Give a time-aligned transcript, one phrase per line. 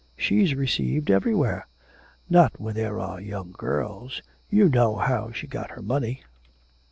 [0.17, 1.67] she's received everywhere.'
[2.27, 4.23] 'Not where there are young girls.
[4.49, 6.23] You know how she got her money.'